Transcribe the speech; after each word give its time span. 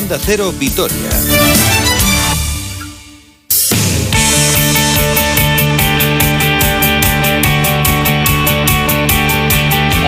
Onda 0.00 0.18
Cero 0.18 0.52
Vitoria. 0.58 1.10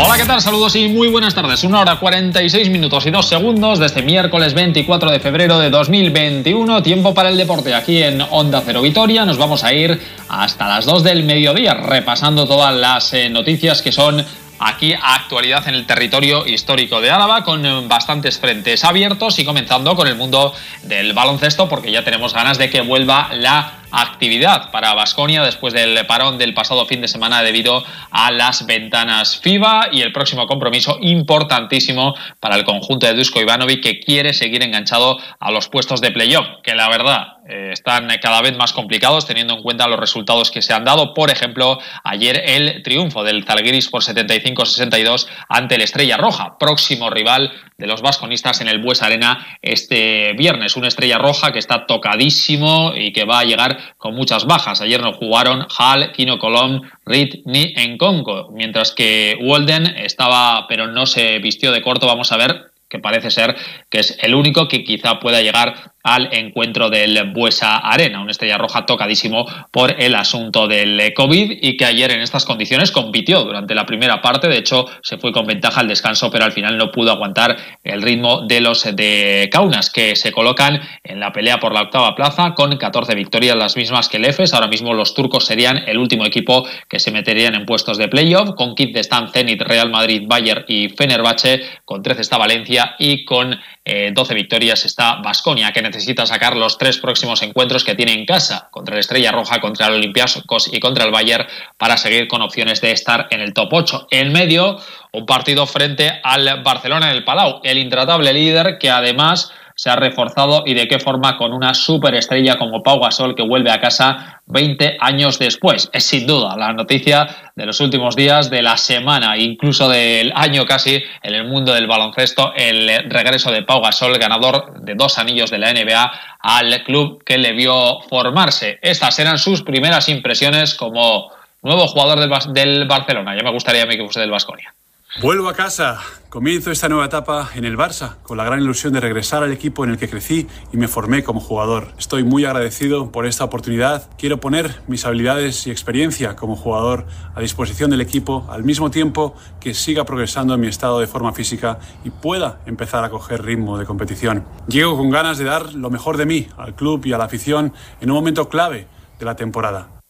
Hola, 0.00 0.16
¿qué 0.16 0.24
tal? 0.24 0.40
Saludos 0.40 0.74
y 0.76 0.88
muy 0.88 1.08
buenas 1.08 1.34
tardes. 1.34 1.62
Una 1.64 1.80
hora 1.80 1.98
46 2.00 2.70
minutos 2.70 3.04
y 3.06 3.10
dos 3.10 3.28
segundos 3.28 3.78
desde 3.78 4.02
miércoles 4.02 4.55
24 4.55 5.10
de 5.10 5.20
febrero 5.20 5.59
de 5.59 5.68
2021. 5.68 6.82
Tiempo 6.82 7.12
para 7.12 7.29
el 7.29 7.36
deporte 7.36 7.74
aquí 7.74 8.02
en 8.02 8.22
Onda 8.22 8.62
Cero 8.64 8.80
Vitoria. 8.80 9.27
Nos 9.27 9.36
vamos 9.36 9.62
a 9.62 9.74
ir 9.74 10.00
hasta 10.29 10.68
las 10.68 10.86
2 10.86 11.02
del 11.02 11.24
mediodía 11.24 11.74
repasando 11.74 12.46
todas 12.46 12.74
las 12.74 13.12
eh, 13.12 13.29
noticias 13.29 13.82
que 13.82 13.93
son 13.93 14.24
aquí 14.66 14.94
actualidad 14.94 15.66
en 15.68 15.74
el 15.74 15.86
territorio 15.86 16.46
histórico 16.46 17.00
de 17.00 17.10
Álava 17.10 17.45
con 17.45 17.64
eh, 17.64 17.82
bastantes 17.86 18.38
frentes 18.38 18.84
abiertos 18.84 19.38
y 19.38 19.45
comenzando 19.45 19.96
con 19.96 20.09
el 20.09 20.16
mundo 20.16 20.54
del 20.82 21.12
baloncesto 21.12 21.68
porque 21.68 21.91
ya 21.91 22.04
tenemos 22.04 22.32
ganas 22.34 22.59
de 22.59 22.70
que 22.70 22.80
vuelva 22.80 23.30
la 23.32 23.81
actividad 23.92 24.70
para 24.70 24.95
Basconia 24.95 25.42
después 25.42 25.73
del 25.74 26.06
parón 26.06 26.38
del 26.38 26.55
pasado 26.55 26.87
fin 26.87 27.01
de 27.01 27.09
semana 27.09 27.42
debido 27.42 27.84
a 28.10 28.30
las 28.30 28.66
ventanas 28.66 29.38
FIBA 29.38 29.88
y 29.92 30.01
el 30.01 30.12
próximo 30.12 30.46
compromiso 30.46 30.98
importantísimo 31.01 32.15
para 32.41 32.56
el 32.56 32.65
conjunto 32.65 33.06
de 33.06 33.15
Dusko 33.15 33.41
Ivanovic 33.41 33.82
que 33.82 34.01
quiere 34.01 34.32
seguir 34.32 34.62
enganchado 34.62 35.18
a 35.38 35.51
los 35.51 35.68
puestos 35.68 36.01
de 36.01 36.10
playoff, 36.10 36.46
que 36.62 36.74
la 36.74 36.88
verdad 36.88 37.38
eh, 37.48 37.70
están 37.73 38.09
cada 38.23 38.41
vez 38.41 38.56
más 38.56 38.73
complicados 38.73 39.27
teniendo 39.27 39.55
en 39.55 39.62
cuenta 39.62 39.88
los 39.88 39.98
resultados 39.98 40.51
que 40.51 40.62
se 40.62 40.73
han 40.73 40.84
dado. 40.84 41.12
Por 41.12 41.30
ejemplo, 41.30 41.79
ayer 42.04 42.40
el 42.46 42.82
triunfo 42.82 43.24
del 43.24 43.45
Zalgiris 43.45 43.88
por 43.88 44.02
75-62 44.02 45.27
ante 45.48 45.74
el 45.74 45.82
Estrella 45.82 46.16
Roja, 46.16 46.56
próximo 46.59 47.10
rival 47.10 47.52
de 47.79 47.88
los 47.88 48.01
vasconistas 48.01 48.60
en 48.60 48.68
el 48.68 48.80
Bues 48.80 49.02
Arena 49.02 49.59
este 49.60 50.34
viernes. 50.34 50.77
Una 50.77 50.87
Estrella 50.87 51.18
Roja 51.18 51.52
que 51.52 51.59
está 51.59 51.84
tocadísimo 51.87 52.93
y 52.95 53.13
que 53.13 53.24
va 53.24 53.40
a 53.40 53.45
llegar 53.45 53.76
con 53.99 54.15
muchas 54.15 54.47
bajas. 54.47 54.80
Ayer 54.80 55.01
no 55.01 55.13
jugaron 55.13 55.66
Hall, 55.79 56.13
Kino 56.13 56.38
Colón, 56.38 56.83
Reed 57.05 57.41
ni 57.45 57.73
Enconco, 57.77 58.49
mientras 58.52 58.93
que 58.93 59.37
Walden 59.41 59.87
estaba, 59.87 60.66
pero 60.69 60.87
no 60.87 61.07
se 61.07 61.38
vistió 61.38 61.73
de 61.73 61.83
corto. 61.83 62.07
Vamos 62.07 62.33
a 62.33 62.37
ver 62.37 62.73
que 62.88 62.99
parece 62.99 63.30
ser 63.30 63.57
que 63.88 64.00
es 64.00 64.19
el 64.21 64.34
único 64.34 64.69
que 64.69 64.84
quizá 64.84 65.19
pueda 65.19 65.41
llegar 65.41 65.91
al 66.03 66.28
encuentro 66.32 66.91
del 66.91 67.32
Buesa 67.32 67.76
Arena, 67.76 68.20
una 68.20 68.32
estrella 68.32 68.58
roja 68.58 68.86
tocadísimo 68.86 69.47
por 69.70 70.00
el 70.00 70.14
asunto 70.14 70.66
del 70.66 71.12
COVID 71.14 71.58
y 71.60 71.76
que 71.76 71.84
ayer 71.84 72.10
en 72.10 72.20
estas 72.20 72.44
condiciones 72.44 72.91
compitió 72.91 73.42
durante 73.44 73.75
la 73.75 73.86
primera 73.86 74.20
parte, 74.20 74.48
de 74.48 74.58
hecho 74.58 74.86
se 75.03 75.19
fue 75.19 75.32
con 75.32 75.47
ventaja 75.47 75.80
al 75.80 75.88
descanso, 75.88 76.30
pero 76.30 76.44
al 76.44 76.53
final 76.53 76.76
no 76.76 76.91
pudo 76.91 77.12
aguantar 77.12 77.56
el 77.84 78.03
ritmo 78.03 78.42
de 78.47 78.60
los 78.60 78.84
de 78.94 79.48
Kaunas, 79.53 79.91
que 79.91 80.16
se 80.16 80.32
colocan 80.32 80.80
en 81.04 81.20
la 81.20 81.32
pelea 81.32 81.58
por 81.58 81.72
la 81.72 81.82
octava 81.82 82.14
plaza 82.14 82.54
con 82.54 82.76
14 82.76 83.14
victorias, 83.14 83.56
las 83.56 83.76
mismas 83.76 84.08
que 84.08 84.16
el 84.16 84.25
EFES, 84.25 84.54
ahora 84.54 84.69
mismo 84.69 84.94
los 84.94 85.14
turcos 85.14 85.44
serían 85.44 85.84
el 85.86 85.98
último 85.98 86.25
equipo 86.25 86.66
que 86.88 86.98
se 86.98 87.10
meterían 87.10 87.54
en 87.54 87.66
puestos 87.66 87.98
de 87.98 88.08
playoff, 88.08 88.54
con 88.56 88.75
15 88.75 88.98
están 88.98 89.28
Zenit, 89.32 89.62
Real 89.62 89.91
Madrid, 89.91 90.22
Bayern 90.26 90.64
y 90.66 90.88
Fenerbahce, 90.88 91.62
con 91.84 92.03
13 92.03 92.22
está 92.22 92.38
Valencia 92.38 92.94
y 92.98 93.25
con 93.25 93.50
12 93.50 93.58
eh, 93.84 94.34
victorias 94.34 94.84
está 94.84 95.16
Basconia, 95.16 95.72
que 95.72 95.82
necesita 95.93 96.25
sacar 96.25 96.56
los 96.56 96.78
tres 96.78 96.97
próximos 96.97 97.43
encuentros 97.43 97.84
que 97.84 97.94
tiene 97.94 98.15
en 98.15 98.25
casa, 98.25 98.69
contra 98.71 98.94
el 98.94 99.00
Estrella 99.00 99.31
Roja, 99.31 99.60
contra 99.60 99.88
el 99.88 99.94
Olympiacos 99.94 100.71
y 100.72 100.81
contra 100.81 101.04
el 101.04 101.10
Bayern, 101.10 101.47
para 101.76 101.98
seguir 101.98 102.28
con 102.28 102.41
opciones 102.41 102.81
de 102.81 102.93
estar 102.93 103.28
en 103.31 103.41
el 103.41 103.53
top 103.53 103.69
8. 103.72 104.06
En 104.10 104.32
medio, 104.32 104.78
un 105.12 105.26
partido 105.26 105.66
frente 105.66 106.20
al 106.25 106.62
Barcelona 106.62 107.10
en 107.10 107.16
el 107.16 107.25
Palau, 107.25 107.60
el 107.62 107.76
intratable 107.76 108.32
líder 108.32 108.78
que 108.78 108.91
además 108.91 109.53
se 109.83 109.91
ha 109.91 109.97
reforzado 109.97 110.62
y 110.65 110.75
de 110.75 110.87
qué 110.87 111.00
forma 111.00 111.37
con 111.37 111.53
una 111.53 111.75
superestrella 111.75 112.56
como 112.56 112.84
Pau 112.84 113.00
Gasol 113.00 113.34
que 113.34 113.43
vuelve 113.43 113.72
a 113.72 113.81
casa 113.81 114.41
20 114.47 114.99
años 115.00 115.41
después. 115.41 115.91
Es 115.93 116.04
sin 116.04 116.25
duda 116.25 116.56
la 116.56 116.72
noticia 116.72 117.50
de 117.56 117.66
los 117.66 117.81
últimos 117.81 118.15
días, 118.15 118.48
de 118.48 118.62
la 118.62 118.76
semana, 118.76 119.37
incluso 119.37 119.88
del 119.88 120.32
año 120.37 120.66
casi 120.66 121.03
en 121.25 121.34
el 121.34 121.48
mundo 121.48 121.75
del 121.75 121.88
baloncesto, 121.88 122.53
el 122.54 123.10
regreso 123.10 123.50
de 123.50 123.65
Pau 123.65 123.82
Gasol, 123.82 124.16
ganador 124.19 124.81
de 124.82 124.94
dos 124.94 125.19
anillos 125.19 125.50
de 125.50 125.59
la 125.59 125.72
NBA, 125.72 126.12
al 126.38 126.84
club 126.84 127.21
que 127.25 127.38
le 127.38 127.53
vio 127.53 128.03
formarse. 128.03 128.78
Estas 128.82 129.19
eran 129.19 129.37
sus 129.37 129.65
primeras 129.65 130.09
impresiones 130.09 130.76
como 130.76 131.32
nuevo 131.60 131.88
jugador 131.88 132.21
del, 132.21 132.87
Barcelona. 132.87 133.34
Ya 133.37 133.42
me 133.42 133.50
gustaría 133.50 133.82
a 133.82 133.87
mí 133.87 133.97
que 133.97 134.04
fuese 134.04 134.21
del 134.21 134.31
Vasconia. 134.31 134.72
Vuelvo 135.20 135.50
a 135.50 135.54
casa. 135.54 136.00
Comienzo 136.30 136.70
esta 136.70 136.88
nueva 136.88 137.04
etapa 137.04 137.50
en 137.54 137.66
el 137.66 137.76
Barça, 137.76 138.16
con 138.22 138.38
la 138.38 138.44
gran 138.44 138.60
ilusión 138.60 138.94
de 138.94 139.00
regresar 139.00 139.42
al 139.42 139.52
equipo 139.52 139.84
en 139.84 139.90
el 139.90 139.98
que 139.98 140.08
crecí 140.08 140.48
y 140.72 140.78
me 140.78 140.88
formé 140.88 141.22
como 141.22 141.38
jugador. 141.38 141.92
Estoy 141.98 142.24
muy 142.24 142.46
agradecido 142.46 143.12
por 143.12 143.26
esta 143.26 143.44
oportunidad. 143.44 144.08
Quiero 144.16 144.40
poner 144.40 144.80
mis 144.88 145.04
habilidades 145.04 145.66
y 145.66 145.70
experiencia 145.70 146.34
como 146.34 146.56
jugador 146.56 147.06
a 147.34 147.40
disposición 147.42 147.90
del 147.90 148.00
equipo 148.00 148.48
al 148.50 148.64
mismo 148.64 148.90
tiempo 148.90 149.34
que 149.60 149.74
siga 149.74 150.06
progresando 150.06 150.54
en 150.54 150.60
mi 150.62 150.68
estado 150.68 150.98
de 150.98 151.06
forma 151.06 151.34
física 151.34 151.78
y 152.04 152.10
pueda 152.10 152.60
empezar 152.64 153.04
a 153.04 153.10
coger 153.10 153.44
ritmo 153.44 153.76
de 153.76 153.84
competición. 153.84 154.46
Llego 154.66 154.96
con 154.96 155.10
ganas 155.10 155.36
de 155.36 155.44
dar 155.44 155.74
lo 155.74 155.90
mejor 155.90 156.16
de 156.16 156.24
mí 156.24 156.48
al 156.56 156.74
club 156.74 157.04
y 157.04 157.12
a 157.12 157.18
la 157.18 157.24
afición 157.24 157.74
en 158.00 158.10
un 158.10 158.16
momento 158.16 158.48
clave 158.48 158.88
de 159.18 159.26
la 159.26 159.36
temporada 159.36 160.01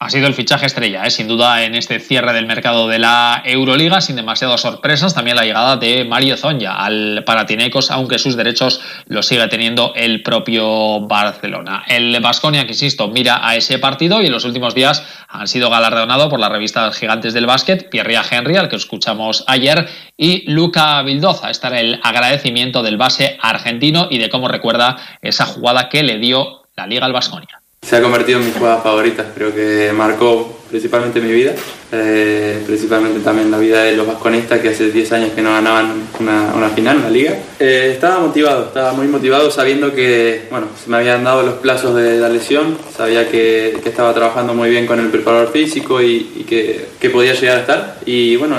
ha 0.00 0.10
sido 0.10 0.28
el 0.28 0.34
fichaje 0.34 0.66
estrella, 0.66 1.04
¿eh? 1.04 1.10
sin 1.10 1.26
duda 1.26 1.64
en 1.64 1.74
este 1.74 1.98
cierre 1.98 2.32
del 2.32 2.46
mercado 2.46 2.86
de 2.86 3.00
la 3.00 3.42
Euroliga, 3.44 4.00
sin 4.00 4.14
demasiadas 4.14 4.60
sorpresas. 4.60 5.12
También 5.12 5.36
la 5.36 5.42
llegada 5.42 5.76
de 5.76 6.04
Mario 6.04 6.36
Zonja 6.36 6.76
al 6.76 7.24
Panathinaikos, 7.26 7.90
aunque 7.90 8.20
sus 8.20 8.36
derechos 8.36 8.80
los 9.06 9.26
sigue 9.26 9.48
teniendo 9.48 9.92
el 9.96 10.22
propio 10.22 11.00
Barcelona. 11.00 11.82
El 11.88 12.20
Vasconia, 12.20 12.64
que 12.64 12.72
insisto, 12.72 13.08
mira 13.08 13.40
a 13.42 13.56
ese 13.56 13.80
partido 13.80 14.22
y 14.22 14.26
en 14.26 14.32
los 14.32 14.44
últimos 14.44 14.72
días 14.72 15.04
han 15.28 15.48
sido 15.48 15.68
galardonados 15.68 16.28
por 16.28 16.38
la 16.38 16.48
revista 16.48 16.92
Gigantes 16.92 17.34
del 17.34 17.46
Básquet, 17.46 17.90
Pierre 17.90 18.14
Henry, 18.30 18.56
al 18.56 18.68
que 18.68 18.76
escuchamos 18.76 19.42
ayer, 19.48 19.88
y 20.16 20.48
Luca 20.48 21.02
Vildoza. 21.02 21.50
Está 21.50 21.76
el 21.76 21.98
agradecimiento 22.04 22.84
del 22.84 22.98
base 22.98 23.36
argentino 23.42 24.06
y 24.08 24.18
de 24.18 24.28
cómo 24.28 24.46
recuerda 24.46 24.96
esa 25.22 25.44
jugada 25.44 25.88
que 25.88 26.04
le 26.04 26.18
dio 26.18 26.68
la 26.76 26.86
Liga 26.86 27.04
al 27.04 27.12
Vasconia. 27.12 27.57
Se 27.88 27.96
ha 27.96 28.02
convertido 28.02 28.38
en 28.38 28.44
mis 28.44 28.54
jugadas 28.54 28.82
favoritas, 28.82 29.28
creo 29.34 29.54
que 29.54 29.90
marcó 29.96 30.58
principalmente 30.68 31.22
mi 31.22 31.32
vida, 31.32 31.54
eh, 31.90 32.62
principalmente 32.66 33.20
también 33.20 33.50
la 33.50 33.56
vida 33.56 33.82
de 33.82 33.96
los 33.96 34.06
vasconistas 34.06 34.60
que 34.60 34.68
hace 34.68 34.90
10 34.90 35.12
años 35.12 35.30
que 35.34 35.40
no 35.40 35.52
ganaban 35.52 35.94
una, 36.20 36.68
final, 36.68 36.98
una 36.98 37.08
liga. 37.08 37.34
Eh, 37.58 37.92
estaba 37.94 38.20
motivado, 38.20 38.66
estaba 38.66 38.92
muy 38.92 39.06
motivado 39.06 39.50
sabiendo 39.50 39.94
que 39.94 40.48
bueno, 40.50 40.66
se 40.84 40.90
me 40.90 40.98
habían 40.98 41.24
dado 41.24 41.42
los 41.42 41.54
plazos 41.54 41.94
de 41.94 42.18
la 42.18 42.28
lesión, 42.28 42.76
sabía 42.94 43.30
que, 43.30 43.80
estaba 43.82 44.12
trabajando 44.12 44.52
muy 44.52 44.68
bien 44.68 44.86
con 44.86 45.00
el 45.00 45.08
preparador 45.08 45.50
físico 45.50 46.02
y, 46.02 46.44
que, 46.46 46.88
que, 47.00 47.08
podía 47.08 47.32
llegar 47.32 47.56
a 47.56 47.60
estar. 47.60 47.98
Y 48.04 48.36
bueno, 48.36 48.56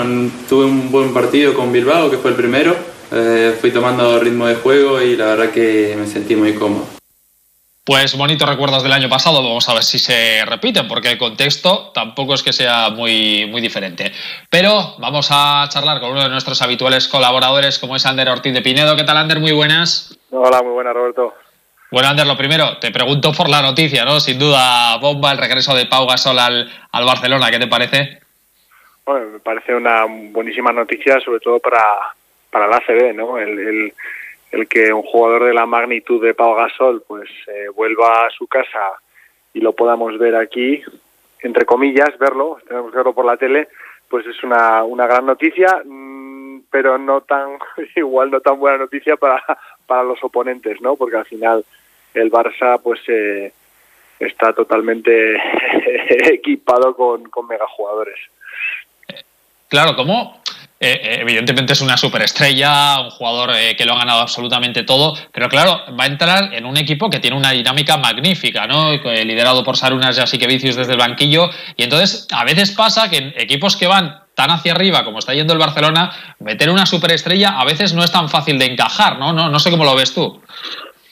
tuve 0.48 0.64
un 0.64 0.90
buen 0.90 1.14
partido 1.14 1.54
con 1.54 1.70
Bilbao, 1.70 2.10
que 2.10 2.18
fue 2.18 2.32
el 2.32 2.36
primero, 2.36 2.74
eh, 3.12 3.54
fui 3.60 3.70
tomando 3.70 4.18
ritmo 4.18 4.48
de 4.48 4.56
juego 4.56 5.00
y 5.00 5.16
la 5.16 5.26
verdad 5.26 5.50
que 5.50 5.96
me 5.96 6.08
sentí 6.08 6.34
muy 6.34 6.54
cómodo. 6.54 6.99
Pues 7.84 8.16
bonitos 8.16 8.48
recuerdos 8.48 8.82
del 8.82 8.92
año 8.92 9.08
pasado, 9.08 9.42
vamos 9.42 9.68
a 9.68 9.74
ver 9.74 9.82
si 9.82 9.98
se 9.98 10.44
repiten, 10.44 10.86
porque 10.86 11.12
el 11.12 11.18
contexto 11.18 11.90
tampoco 11.94 12.34
es 12.34 12.42
que 12.42 12.52
sea 12.52 12.90
muy, 12.90 13.46
muy 13.46 13.62
diferente. 13.62 14.12
Pero 14.50 14.96
vamos 14.98 15.28
a 15.30 15.66
charlar 15.70 15.98
con 15.98 16.10
uno 16.10 16.22
de 16.22 16.28
nuestros 16.28 16.60
habituales 16.60 17.08
colaboradores, 17.08 17.78
como 17.78 17.96
es 17.96 18.04
Ander 18.04 18.28
Ortiz 18.28 18.52
de 18.52 18.60
Pinedo. 18.60 18.96
¿Qué 18.96 19.04
tal, 19.04 19.16
Ander? 19.16 19.40
Muy 19.40 19.52
buenas. 19.52 20.18
Hola, 20.30 20.62
muy 20.62 20.72
buenas, 20.72 20.94
Roberto. 20.94 21.34
Bueno, 21.90 22.08
Ander, 22.08 22.26
lo 22.26 22.36
primero, 22.36 22.78
te 22.78 22.90
pregunto 22.90 23.32
por 23.32 23.48
la 23.48 23.62
noticia, 23.62 24.04
¿no? 24.04 24.20
Sin 24.20 24.38
duda, 24.38 24.98
bomba 24.98 25.32
el 25.32 25.38
regreso 25.38 25.74
de 25.74 25.86
Pau 25.86 26.06
Gasol 26.06 26.38
al, 26.38 26.70
al 26.92 27.04
Barcelona, 27.04 27.50
¿qué 27.50 27.58
te 27.58 27.66
parece? 27.66 28.20
Bueno, 29.06 29.26
me 29.32 29.40
parece 29.40 29.74
una 29.74 30.04
buenísima 30.04 30.70
noticia, 30.70 31.18
sobre 31.18 31.40
todo 31.40 31.58
para, 31.58 31.82
para 32.50 32.68
la 32.68 32.76
ACB, 32.76 33.14
¿no? 33.14 33.38
el 33.38 33.58
el 33.58 33.94
que 34.68 34.92
un 34.92 35.02
jugador 35.02 35.44
de 35.44 35.54
la 35.54 35.66
magnitud 35.66 36.22
de 36.22 36.34
Pau 36.34 36.54
Gasol 36.54 37.02
pues 37.06 37.28
eh, 37.46 37.68
vuelva 37.74 38.26
a 38.26 38.30
su 38.30 38.46
casa 38.46 38.92
y 39.54 39.60
lo 39.60 39.72
podamos 39.72 40.18
ver 40.18 40.36
aquí, 40.36 40.82
entre 41.40 41.64
comillas, 41.64 42.18
verlo, 42.18 42.58
tenemos 42.66 42.90
que 42.90 42.96
verlo 42.96 43.14
por 43.14 43.24
la 43.24 43.36
tele, 43.36 43.68
pues 44.08 44.26
es 44.26 44.42
una, 44.42 44.82
una 44.82 45.06
gran 45.06 45.26
noticia, 45.26 45.82
mm, 45.84 46.62
pero 46.70 46.98
no 46.98 47.20
tan, 47.22 47.58
igual 47.96 48.30
no 48.30 48.40
tan 48.40 48.58
buena 48.58 48.78
noticia 48.78 49.16
para, 49.16 49.42
para 49.86 50.02
los 50.02 50.22
oponentes, 50.22 50.80
¿no? 50.80 50.96
Porque 50.96 51.16
al 51.16 51.26
final 51.26 51.64
el 52.14 52.30
Barça 52.30 52.80
pues 52.82 53.00
eh, 53.08 53.52
está 54.18 54.52
totalmente 54.52 55.36
equipado 56.32 56.94
con, 56.94 57.24
con 57.30 57.46
megajugadores. 57.46 58.18
Claro, 59.68 59.94
como 59.94 60.42
eh, 60.82 60.98
eh, 61.02 61.18
evidentemente 61.20 61.74
es 61.74 61.82
una 61.82 61.98
superestrella, 61.98 63.02
un 63.02 63.10
jugador 63.10 63.50
eh, 63.54 63.76
que 63.76 63.84
lo 63.84 63.92
ha 63.92 63.98
ganado 63.98 64.22
absolutamente 64.22 64.82
todo, 64.82 65.14
pero 65.30 65.50
claro, 65.50 65.82
va 65.94 66.04
a 66.04 66.06
entrar 66.06 66.54
en 66.54 66.64
un 66.64 66.78
equipo 66.78 67.10
que 67.10 67.18
tiene 67.18 67.36
una 67.36 67.50
dinámica 67.50 67.98
magnífica, 67.98 68.66
¿no? 68.66 68.92
Liderado 68.92 69.62
por 69.62 69.76
Sarunas 69.76 70.16
y 70.32 70.46
Vicius 70.46 70.76
desde 70.76 70.92
el 70.92 70.98
banquillo. 70.98 71.50
Y 71.76 71.82
entonces, 71.82 72.26
a 72.32 72.46
veces 72.46 72.70
pasa 72.70 73.10
que 73.10 73.18
en 73.18 73.34
equipos 73.36 73.76
que 73.76 73.86
van 73.86 74.20
tan 74.34 74.50
hacia 74.50 74.72
arriba 74.72 75.04
como 75.04 75.18
está 75.18 75.34
yendo 75.34 75.52
el 75.52 75.58
Barcelona, 75.58 76.12
meter 76.38 76.70
una 76.70 76.86
superestrella 76.86 77.60
a 77.60 77.66
veces 77.66 77.92
no 77.92 78.02
es 78.02 78.10
tan 78.10 78.30
fácil 78.30 78.58
de 78.58 78.64
encajar, 78.64 79.18
¿no? 79.18 79.34
No, 79.34 79.58
sé 79.58 79.70
cómo 79.70 79.84
lo 79.84 79.94
ves 79.94 80.14
tú. 80.14 80.40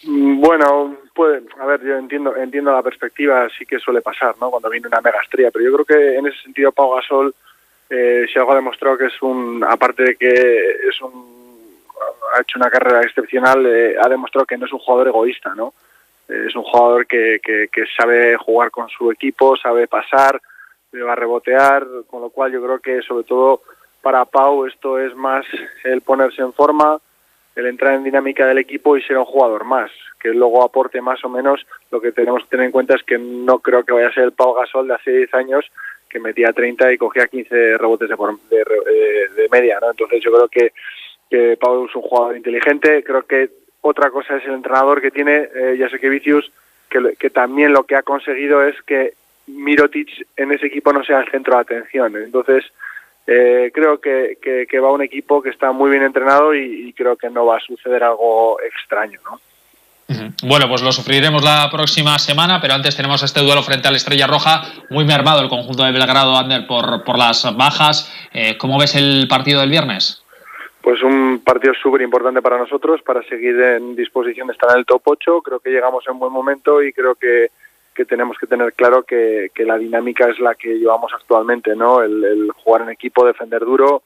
Mm, 0.04 0.40
bueno, 0.40 0.96
pues, 1.14 1.42
a 1.60 1.66
ver, 1.66 1.82
yo 1.84 1.98
entiendo, 1.98 2.34
entiendo 2.36 2.72
la 2.72 2.82
perspectiva, 2.82 3.46
sí 3.58 3.66
que 3.66 3.78
suele 3.78 4.00
pasar, 4.00 4.34
¿no? 4.40 4.48
Cuando 4.48 4.70
viene 4.70 4.88
una 4.88 5.02
mega 5.02 5.20
estrella, 5.22 5.50
pero 5.52 5.66
yo 5.66 5.74
creo 5.74 5.84
que 5.84 6.16
en 6.16 6.26
ese 6.26 6.40
sentido 6.40 6.72
Pau 6.72 6.94
Gasol 6.94 7.34
eh, 7.90 8.26
si 8.30 8.38
algo 8.38 8.52
ha 8.52 8.56
demostrado 8.56 8.98
que 8.98 9.06
es 9.06 9.22
un, 9.22 9.64
aparte 9.64 10.02
de 10.02 10.16
que 10.16 10.28
es 10.88 11.00
un, 11.00 11.38
ha 12.34 12.40
hecho 12.40 12.58
una 12.58 12.70
carrera 12.70 13.02
excepcional, 13.02 13.64
eh, 13.66 13.96
ha 14.00 14.08
demostrado 14.08 14.46
que 14.46 14.58
no 14.58 14.66
es 14.66 14.72
un 14.72 14.78
jugador 14.78 15.08
egoísta, 15.08 15.54
¿no? 15.54 15.72
Eh, 16.28 16.44
es 16.48 16.54
un 16.54 16.64
jugador 16.64 17.06
que, 17.06 17.40
que, 17.42 17.68
sabe 17.96 18.36
jugar 18.36 18.70
con 18.70 18.88
su 18.90 19.10
equipo, 19.10 19.56
sabe 19.56 19.88
pasar, 19.88 20.40
va 20.94 21.12
a 21.12 21.16
rebotear, 21.16 21.86
con 22.06 22.22
lo 22.22 22.30
cual 22.30 22.52
yo 22.52 22.62
creo 22.62 22.78
que 22.80 23.02
sobre 23.02 23.24
todo 23.24 23.62
para 24.02 24.24
Pau 24.24 24.66
esto 24.66 24.98
es 24.98 25.14
más 25.14 25.46
el 25.84 26.02
ponerse 26.02 26.42
en 26.42 26.52
forma, 26.52 26.98
el 27.56 27.66
entrar 27.66 27.94
en 27.94 28.04
dinámica 28.04 28.46
del 28.46 28.58
equipo 28.58 28.96
y 28.96 29.02
ser 29.02 29.16
un 29.18 29.24
jugador 29.24 29.64
más, 29.64 29.90
que 30.20 30.28
luego 30.28 30.62
aporte 30.62 31.00
más 31.00 31.24
o 31.24 31.28
menos, 31.28 31.66
lo 31.90 32.00
que 32.00 32.12
tenemos 32.12 32.42
que 32.44 32.50
tener 32.50 32.66
en 32.66 32.72
cuenta 32.72 32.94
es 32.94 33.02
que 33.02 33.18
no 33.18 33.58
creo 33.60 33.84
que 33.84 33.92
vaya 33.92 34.08
a 34.08 34.12
ser 34.12 34.24
el 34.24 34.32
Pau 34.32 34.54
Gasol 34.54 34.88
de 34.88 34.94
hace 34.94 35.10
10 35.10 35.34
años, 35.34 35.70
que 36.08 36.20
metía 36.20 36.52
30 36.52 36.92
y 36.92 36.98
cogía 36.98 37.26
15 37.26 37.78
rebotes 37.78 38.08
de, 38.08 38.16
de, 38.16 39.42
de 39.42 39.48
media, 39.50 39.78
¿no? 39.80 39.90
Entonces 39.90 40.22
yo 40.22 40.32
creo 40.32 40.48
que, 40.48 40.72
que 41.30 41.56
Pau 41.56 41.86
es 41.86 41.94
un 41.94 42.02
jugador 42.02 42.36
inteligente, 42.36 43.02
creo 43.04 43.22
que 43.22 43.50
otra 43.80 44.10
cosa 44.10 44.36
es 44.36 44.44
el 44.44 44.54
entrenador 44.54 45.00
que 45.00 45.10
tiene, 45.10 45.48
eh, 45.54 45.88
que 46.00 46.08
Vicius, 46.08 46.50
que, 46.90 47.14
que 47.18 47.30
también 47.30 47.72
lo 47.72 47.84
que 47.84 47.96
ha 47.96 48.02
conseguido 48.02 48.62
es 48.62 48.80
que 48.82 49.14
Mirotic 49.46 50.26
en 50.36 50.52
ese 50.52 50.66
equipo 50.66 50.92
no 50.92 51.04
sea 51.04 51.20
el 51.20 51.30
centro 51.30 51.54
de 51.54 51.60
atención. 51.60 52.16
Entonces, 52.16 52.64
eh, 53.26 53.70
creo 53.74 54.00
que, 54.00 54.38
que, 54.40 54.80
va 54.80 54.92
un 54.92 55.02
equipo 55.02 55.42
que 55.42 55.50
está 55.50 55.70
muy 55.72 55.90
bien 55.90 56.02
entrenado 56.02 56.54
y, 56.54 56.88
y, 56.88 56.92
creo 56.92 57.16
que 57.16 57.28
no 57.28 57.44
va 57.44 57.58
a 57.58 57.60
suceder 57.60 58.02
algo 58.02 58.58
extraño, 58.62 59.20
¿no? 59.24 59.38
Bueno, 60.42 60.68
pues 60.68 60.82
lo 60.82 60.90
sufriremos 60.90 61.44
la 61.44 61.68
próxima 61.70 62.18
semana, 62.18 62.60
pero 62.62 62.72
antes 62.72 62.96
tenemos 62.96 63.22
este 63.22 63.40
duelo 63.40 63.62
frente 63.62 63.88
a 63.88 63.90
la 63.90 63.98
Estrella 63.98 64.26
Roja, 64.26 64.62
muy 64.88 65.04
mermado 65.04 65.42
el 65.42 65.50
conjunto 65.50 65.84
de 65.84 65.92
Belgrado, 65.92 66.34
Ander, 66.34 66.66
por, 66.66 67.04
por 67.04 67.18
las 67.18 67.44
bajas. 67.56 68.10
Eh, 68.32 68.56
¿Cómo 68.56 68.78
ves 68.78 68.94
el 68.94 69.26
partido 69.28 69.60
del 69.60 69.68
viernes? 69.68 70.22
Pues 70.80 71.02
un 71.02 71.42
partido 71.44 71.74
súper 71.74 72.00
importante 72.00 72.40
para 72.40 72.56
nosotros, 72.56 73.02
para 73.02 73.22
seguir 73.24 73.60
en 73.60 73.94
disposición 73.94 74.46
de 74.46 74.54
estar 74.54 74.70
en 74.70 74.78
el 74.78 74.86
top 74.86 75.02
8. 75.04 75.42
Creo 75.42 75.60
que 75.60 75.70
llegamos 75.70 76.02
en 76.08 76.18
buen 76.18 76.32
momento 76.32 76.82
y 76.82 76.94
creo 76.94 77.14
que, 77.14 77.48
que 77.94 78.06
tenemos 78.06 78.38
que 78.38 78.46
tener 78.46 78.72
claro 78.72 79.02
que, 79.02 79.50
que, 79.54 79.66
la 79.66 79.76
dinámica 79.76 80.30
es 80.30 80.38
la 80.38 80.54
que 80.54 80.78
llevamos 80.78 81.12
actualmente, 81.12 81.76
¿no? 81.76 82.00
El, 82.00 82.24
el 82.24 82.50
jugar 82.52 82.80
en 82.80 82.88
equipo, 82.88 83.26
defender 83.26 83.60
duro, 83.60 84.02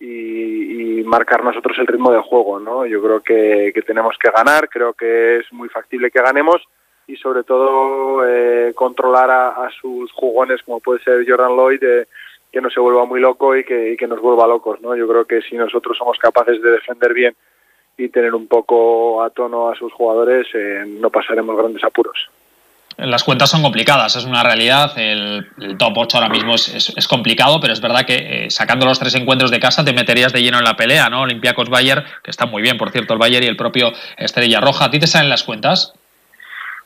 y, 0.00 1.02
marcar 1.04 1.44
nosotros 1.44 1.78
el 1.78 1.86
ritmo 1.86 2.10
del 2.10 2.22
juego, 2.22 2.58
¿no? 2.58 2.84
Yo 2.84 3.00
creo 3.00 3.20
que, 3.20 3.72
tenemos 3.86 4.16
que 4.18 4.30
ganar, 4.30 4.68
creo 4.68 4.92
que 4.92 5.38
es 5.38 5.52
muy 5.52 5.68
factible 5.68 6.10
que 6.10 6.20
ganemos 6.20 6.62
y 7.06 7.16
sobre 7.16 7.44
todo 7.44 8.26
eh, 8.26 8.72
controlar 8.74 9.30
a, 9.30 9.70
sus 9.80 10.10
jugones 10.12 10.62
como 10.64 10.80
puede 10.80 11.02
ser 11.04 11.24
Jordan 11.26 11.56
Lloyd, 11.56 11.82
eh, 11.84 12.06
que 12.52 12.60
no 12.60 12.70
se 12.70 12.80
vuelva 12.80 13.04
muy 13.04 13.20
loco 13.20 13.56
y 13.56 13.62
que, 13.64 14.06
nos 14.08 14.20
vuelva 14.20 14.48
locos, 14.48 14.80
¿no? 14.80 14.96
Yo 14.96 15.06
creo 15.06 15.24
que 15.24 15.42
si 15.42 15.56
nosotros 15.56 15.96
somos 15.96 16.18
capaces 16.18 16.60
de 16.60 16.72
defender 16.72 17.14
bien 17.14 17.36
y 17.96 18.08
tener 18.08 18.34
un 18.34 18.48
poco 18.48 19.22
a 19.22 19.30
tono 19.30 19.68
a 19.68 19.76
sus 19.76 19.92
jugadores, 19.92 20.48
eh, 20.54 20.84
no 20.86 21.10
pasaremos 21.10 21.56
grandes 21.56 21.84
apuros 21.84 22.28
las 22.98 23.24
cuentas 23.24 23.50
son 23.50 23.62
complicadas, 23.62 24.16
es 24.16 24.24
una 24.24 24.42
realidad. 24.42 24.92
El, 24.96 25.46
top 25.78 25.92
8 25.96 26.16
ahora 26.16 26.30
mismo 26.30 26.54
es, 26.54 27.08
complicado, 27.08 27.60
pero 27.60 27.72
es 27.72 27.80
verdad 27.80 28.06
que 28.06 28.46
eh, 28.46 28.50
sacando 28.50 28.86
los 28.86 28.98
tres 28.98 29.14
encuentros 29.14 29.50
de 29.50 29.60
casa 29.60 29.84
te 29.84 29.92
meterías 29.92 30.32
de 30.32 30.42
lleno 30.42 30.58
en 30.58 30.64
la 30.64 30.76
pelea, 30.76 31.10
¿no? 31.10 31.22
Olympiacos 31.22 31.68
Bayer, 31.68 32.04
que 32.22 32.30
está 32.30 32.46
muy 32.46 32.62
bien, 32.62 32.78
por 32.78 32.90
cierto, 32.90 33.12
el 33.12 33.18
Bayer 33.18 33.44
y 33.44 33.48
el 33.48 33.56
propio 33.56 33.92
Estrella 34.16 34.60
Roja. 34.60 34.86
¿A 34.86 34.90
ti 34.90 34.98
te 34.98 35.06
salen 35.06 35.28
las 35.28 35.42
cuentas? 35.42 35.92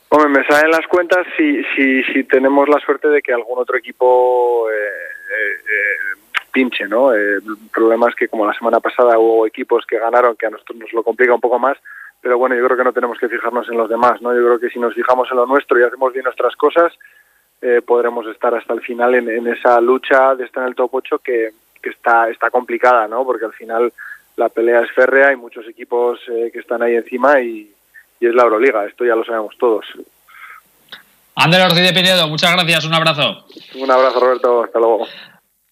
Hombre, 0.09 0.29
me 0.29 0.45
salen 0.45 0.71
las 0.71 0.85
cuentas 0.87 1.25
si, 1.37 1.63
si, 1.75 2.03
si 2.03 2.23
tenemos 2.25 2.67
la 2.67 2.79
suerte 2.79 3.07
de 3.07 3.21
que 3.21 3.33
algún 3.33 3.57
otro 3.57 3.77
equipo 3.77 4.69
eh, 4.69 4.73
eh, 4.73 6.17
pinche, 6.51 6.89
¿no? 6.89 7.13
el 7.13 7.41
problema 7.73 8.09
es 8.09 8.15
que 8.15 8.27
como 8.27 8.45
la 8.45 8.53
semana 8.53 8.81
pasada 8.81 9.17
hubo 9.17 9.47
equipos 9.47 9.85
que 9.85 9.97
ganaron, 9.97 10.35
que 10.35 10.47
a 10.47 10.49
nosotros 10.49 10.77
nos 10.77 10.91
lo 10.91 11.03
complica 11.03 11.33
un 11.33 11.39
poco 11.39 11.57
más, 11.59 11.77
pero 12.21 12.37
bueno, 12.37 12.55
yo 12.55 12.63
creo 12.65 12.77
que 12.77 12.83
no 12.83 12.93
tenemos 12.93 13.17
que 13.17 13.27
fijarnos 13.27 13.67
en 13.69 13.77
los 13.77 13.89
demás, 13.89 14.21
¿no? 14.21 14.33
Yo 14.33 14.41
creo 14.45 14.59
que 14.59 14.69
si 14.69 14.79
nos 14.79 14.93
fijamos 14.93 15.29
en 15.31 15.37
lo 15.37 15.45
nuestro 15.45 15.79
y 15.79 15.83
hacemos 15.83 16.13
bien 16.13 16.23
nuestras 16.23 16.55
cosas, 16.55 16.93
eh, 17.61 17.81
podremos 17.85 18.25
estar 18.27 18.53
hasta 18.53 18.73
el 18.73 18.81
final 18.81 19.15
en, 19.15 19.47
esa 19.47 19.81
lucha 19.81 20.35
de 20.35 20.45
estar 20.45 20.63
en 20.63 20.69
el 20.69 20.75
top 20.75 20.89
8 20.93 21.19
que, 21.19 21.49
está, 21.83 22.29
está 22.29 22.51
complicada, 22.51 23.07
¿no? 23.07 23.25
Porque 23.25 23.45
al 23.45 23.53
final 23.53 23.91
la 24.37 24.49
pelea 24.49 24.81
es 24.81 24.91
férrea, 24.91 25.29
hay 25.29 25.35
muchos 25.35 25.67
equipos 25.67 26.19
eh, 26.27 26.51
que 26.53 26.59
están 26.59 26.83
ahí 26.83 26.95
encima 26.95 27.41
y, 27.41 27.71
es 28.19 28.35
la 28.35 28.43
Euroliga, 28.43 28.85
esto 28.85 29.03
ya 29.03 29.15
lo 29.15 29.25
sabemos 29.25 29.57
todos. 29.57 29.83
Ander 31.35 31.61
Ortiz 31.63 31.81
de 31.81 31.93
Pinedo, 31.93 32.27
muchas 32.27 32.53
gracias, 32.53 32.85
un 32.85 32.93
abrazo. 32.93 33.45
Un 33.73 33.89
abrazo 33.89 34.19
Roberto, 34.19 34.63
hasta 34.63 34.77
luego. 34.77 35.07